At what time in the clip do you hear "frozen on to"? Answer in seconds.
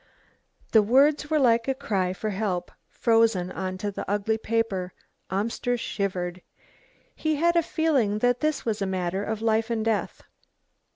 2.89-3.91